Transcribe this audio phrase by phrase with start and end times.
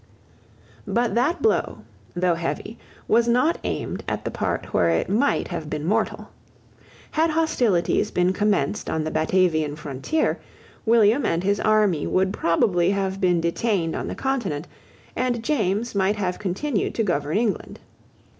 [0.87, 1.83] But that blow,
[2.15, 6.29] though heavy, was not aimed at the part where it might have been mortal.
[7.11, 10.39] Had hostilities been commenced on the Batavian frontier,
[10.87, 14.67] William and his army would probably have been detained on the continent,
[15.15, 17.79] and James might have continued to govern England.